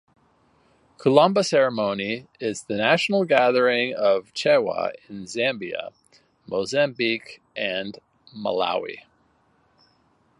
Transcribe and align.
Kulamba 0.97 1.45
Ceremony 1.45 2.25
is 2.39 2.63
the 2.63 2.75
national 2.75 3.23
gathering 3.23 3.93
of 3.93 4.33
Chewa 4.33 4.93
in 5.07 5.25
Zambia, 5.25 5.91
Mosambique 6.47 7.39
and 7.55 7.99
Malawi. 8.35 9.03